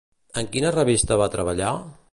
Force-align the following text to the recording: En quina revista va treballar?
En 0.41 0.47
quina 0.55 0.71
revista 0.77 1.19
va 1.25 1.29
treballar? 1.37 1.77